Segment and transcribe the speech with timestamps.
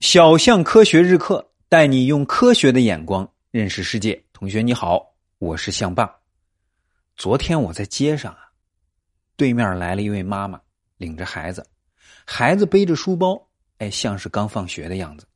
[0.00, 4.20] 小象科学日课带你用科学的眼光认识世界。
[4.32, 5.06] 同学你好，
[5.38, 6.10] 我是象爸。
[7.16, 8.48] 昨天我在街上啊，
[9.36, 10.58] 对面来了一位妈妈，
[10.96, 11.64] 领着孩子，
[12.24, 15.26] 孩子背着书包，哎，像是刚放学的样子。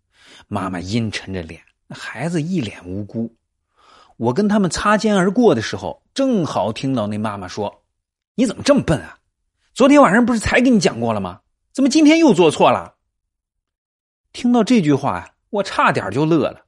[0.48, 1.60] 妈妈阴沉着脸，
[1.90, 3.30] 孩子一脸无辜。
[4.16, 7.84] 我跟他们擦肩而过的时候，正好听到那妈妈说
[8.34, 9.18] ：“你怎么这么笨啊？
[9.74, 11.42] 昨天晚上不是才给你讲过了吗？
[11.74, 12.92] 怎么今天又做错了？”
[14.34, 16.66] 听到这句话呀，我差点就乐了。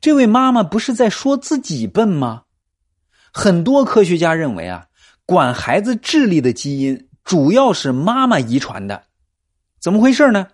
[0.00, 2.44] 这位妈妈不是在说自己笨吗？
[3.32, 4.86] 很多科学家认为啊，
[5.24, 9.02] 管孩子智力的基因主要是妈妈遗传的。
[9.80, 10.46] 怎么回事呢？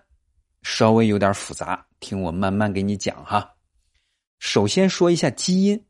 [0.63, 3.51] 稍微有点复杂，听我慢慢给你讲哈。
[4.39, 5.85] 首先说一下基因，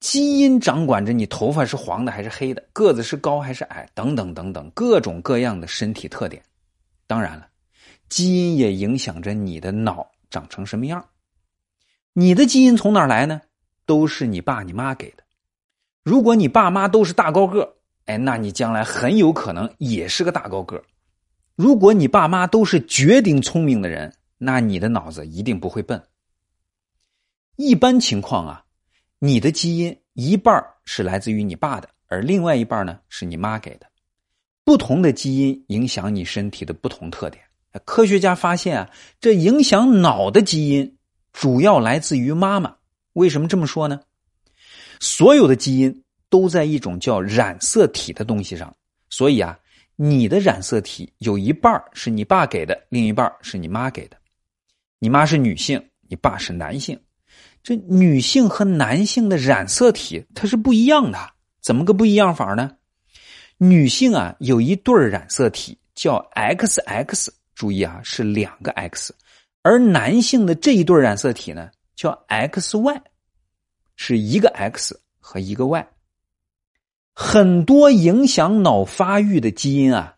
[0.00, 6.42] 基因掌管着你头发是黄的还是黑的，个子是高还是矮，等等等等各种各样的身体特点。
[7.06, 7.46] 当然了。
[8.14, 11.04] 基因也影响着你的脑长成什么样。
[12.12, 13.40] 你的基因从哪来呢？
[13.86, 15.24] 都是你爸你妈给的。
[16.04, 20.80] 如果你爸妈都是大高个，哎，那你将来很有可能也是个大高个。
[21.56, 26.00] 如果你爸妈都是绝顶聪明的人，那你的脑子一定不会笨。
[27.56, 28.64] 一般情况啊，
[29.18, 33.88] 你的基因一半是来自于你爸的，而另外一半呢是你妈给的。
[34.62, 37.42] 不同的基因影响你身体的不同特点。
[37.80, 40.96] 科学家发现啊，这影响脑的基因
[41.32, 42.76] 主要来自于妈妈。
[43.14, 44.00] 为什么这么说呢？
[45.00, 48.74] 所有的基因都在一种叫染色体的东西上，
[49.10, 49.58] 所以啊，
[49.96, 54.16] 你的染色体有一半是你爸给的，另一半是你妈给的。
[54.98, 56.98] 你妈是女性，你爸是男性，
[57.62, 61.18] 这女性和男性的染色体它是不一样的。
[61.60, 62.70] 怎么个不一样法呢？
[63.58, 67.28] 女性啊，有一对染色体叫 XX。
[67.54, 69.14] 注意啊，是两个 X，
[69.62, 73.00] 而男性的这一对染色体呢叫 XY，
[73.96, 75.86] 是一个 X 和一个 Y。
[77.14, 80.16] 很多影响脑发育的基因啊，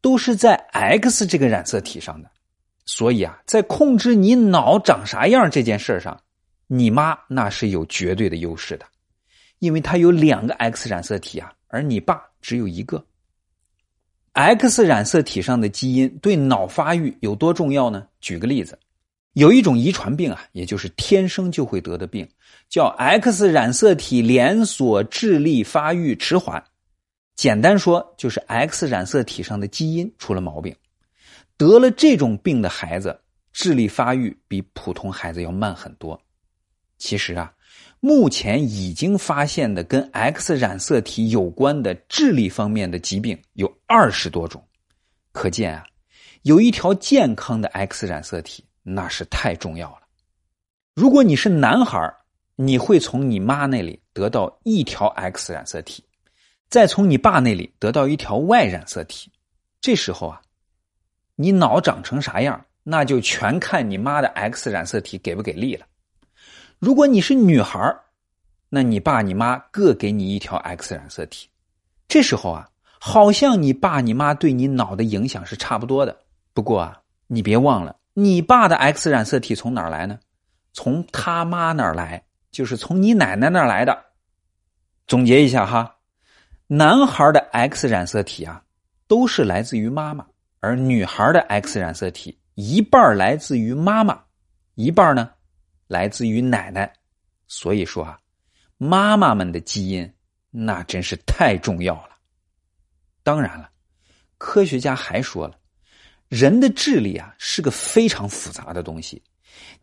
[0.00, 2.28] 都是在 X 这个染色体上的，
[2.84, 6.20] 所以啊，在控制你脑长啥样这件事上，
[6.66, 8.84] 你妈那是有绝对的优势的，
[9.60, 13.04] 因为她有两个 X 染色体啊，而你爸只有一个。
[14.36, 18.06] X 染色体上的基因对脑发育有多重要呢？
[18.20, 18.78] 举个例子，
[19.32, 22.28] 有一种遗传病啊，也就是天生就会得的病，
[22.68, 26.62] 叫 X 染色体连锁智力发育迟缓。
[27.34, 30.76] 简单说，就是 X 染色体上的基因出了毛病。
[31.56, 33.18] 得了这种病的孩子，
[33.54, 36.20] 智力发育比普通孩子要慢很多。
[36.98, 37.50] 其实啊。
[38.00, 44.62] 目前已经发现的跟 X 染色体有关的智力方面的疾病有二十多种，
[45.32, 45.86] 可见啊，
[46.42, 50.02] 有一条健康的 X 染色体那是太重要了。
[50.94, 52.14] 如果你是男孩
[52.54, 56.02] 你会从你妈那里得到一条 X 染色体，
[56.70, 59.30] 再从你爸那里得到一条 Y 染色体。
[59.80, 60.40] 这时候啊，
[61.34, 65.86] 你脑长成啥样，那就全看你妈的 X 染色体给不给力了。
[66.78, 67.96] 如果你是女孩
[68.68, 71.48] 那你爸你妈各给你一条 X 染色体，
[72.06, 72.68] 这时候啊，
[73.00, 76.16] 好像你爸你妈对你脑的影响是差不多的。
[76.52, 80.18] 不过啊，你别忘了，你爸的 X 染色体从哪儿来呢？
[80.72, 83.98] 从他妈那儿来，就是从你奶奶那儿来的。
[85.06, 85.96] 总结一下哈，
[86.66, 88.62] 男孩的 X 染色体啊，
[89.06, 90.26] 都是来自于妈妈，
[90.60, 94.20] 而女孩的 X 染色体一半来自于妈妈，
[94.74, 95.30] 一半呢。
[95.88, 96.92] 来自于奶奶，
[97.46, 98.18] 所以说啊，
[98.76, 100.12] 妈妈们的基因
[100.50, 102.16] 那真是太重要了。
[103.22, 103.70] 当然了，
[104.36, 105.56] 科学家还说了，
[106.28, 109.22] 人的智力啊是个非常复杂的东西，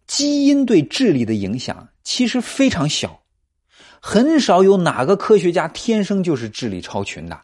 [0.05, 3.23] 基因对智力的影响其实非常小，
[4.01, 7.41] 很少有哪个科学家天生就是智力超群的，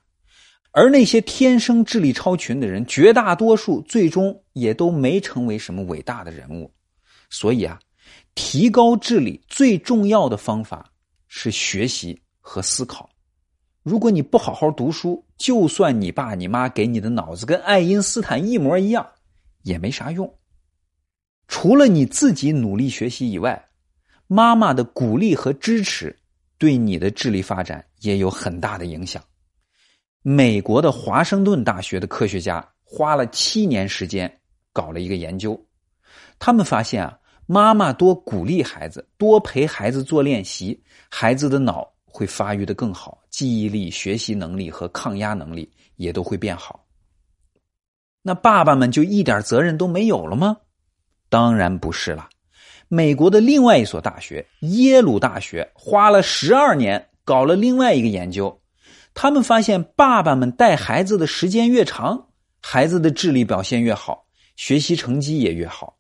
[0.72, 6.74] 而那些天生智力超群的人，绝大多数最终也都没成为什么伟大的人物，
[7.30, 7.80] 所以啊。
[8.36, 10.90] 提高智力最重要的方法
[11.28, 13.10] 是学习和思考。
[13.84, 19.08] 如果你不好好读书，就算你爸你妈给你的脑子跟爱因斯坦一模一样，
[19.64, 20.32] 也没啥用。
[21.48, 23.70] 除了你自己努力学习以外，
[24.28, 26.16] 妈妈的鼓励和支持
[26.58, 29.22] 对你的智力发展也有很大的影响。
[30.22, 34.32] 美国的华盛顿大学的科学家花了七年时间
[34.72, 35.60] 搞了一个研究，
[36.38, 37.19] 他们发现啊。
[37.52, 40.80] 妈妈多鼓励孩子，多陪孩子做练习，
[41.10, 46.86] 孩子的脑会发育的更好，记忆力、学习能力和抗压能力也都会变好。
[48.22, 50.58] 那爸爸们就一点责任都没有了吗？
[51.28, 52.30] 当然不是了。
[52.88, 58.62] 美国的另外一所大学耶鲁大学花了十二年搞了另外一个研究，
[59.16, 62.28] 他们发现爸爸们带孩子的时间越长，
[62.62, 65.98] 孩子的智力表现越好，学习成绩也越好。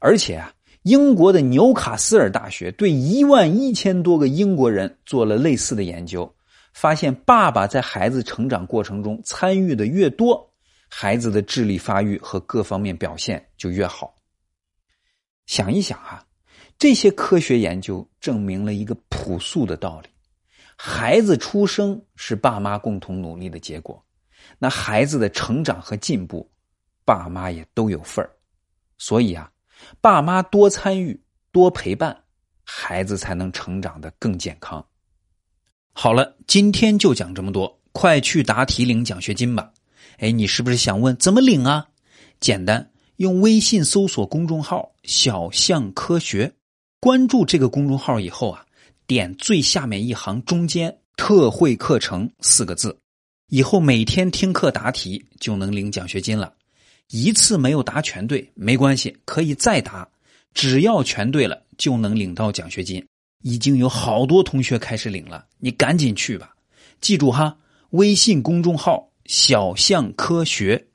[0.00, 0.52] 而且啊，
[0.82, 6.34] 英国的纽卡斯尔大学对一万一千多个英国人做了类似的研究，
[6.72, 10.52] 发现爸爸在孩子成长过程中参与的越多，
[10.88, 14.12] 孩子的智力发育和各方面表现就越好。
[15.46, 16.24] 想一想啊，
[16.78, 20.08] 这些科学研究证明了一个朴素的道理：
[20.76, 24.04] 孩子出生是爸妈共同努力的结果，
[24.58, 26.50] 那孩子的成长和进步，
[27.04, 28.30] 爸妈也都有份儿。
[28.98, 29.50] 所以啊，
[30.00, 31.20] 爸妈多参与、
[31.50, 32.24] 多陪伴，
[32.64, 34.84] 孩子才能成长的更健康。
[35.92, 39.72] 好了，今天就讲这么多，快去答题领奖学金吧！
[40.18, 41.88] 哎，你是不是想问怎么领啊？
[42.40, 42.88] 简单。
[43.16, 46.52] 用微信搜索公众号“小象科学”，
[46.98, 48.64] 关注这个公众号以后啊，
[49.06, 52.98] 点最下面一行中间“特惠课程”四个字，
[53.48, 56.52] 以后每天听课答题就能领奖学金了。
[57.08, 60.08] 一次没有答全对没关系，可以再答，
[60.54, 63.04] 只要全对了就能领到奖学金。
[63.42, 66.54] 已经有好多同学开始领了，你赶紧去吧！
[67.00, 67.58] 记住哈，
[67.90, 70.86] 微信公众号“小象科学”。